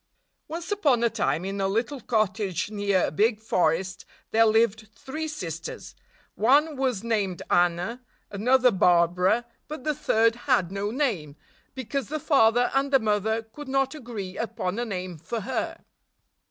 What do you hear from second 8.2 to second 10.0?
another Barbara, but the